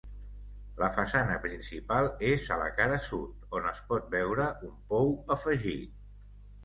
La 0.83 0.87
façana 0.95 1.35
principal 1.43 2.09
és 2.29 2.47
a 2.55 2.57
la 2.61 2.71
cara 2.79 2.97
sud, 3.09 3.45
on 3.59 3.69
es 3.73 3.83
pot 3.93 4.09
veure 4.17 4.49
un 4.71 4.75
pou 4.95 5.13
afegit. 5.37 6.05